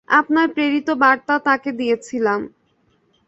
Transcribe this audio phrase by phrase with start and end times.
[0.09, 2.39] আপনার প্রেরিত বার্তা তাঁকে দিয়েছিলাম।